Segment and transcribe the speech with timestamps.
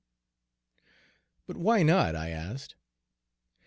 [1.45, 2.73] "But why not?" I asked.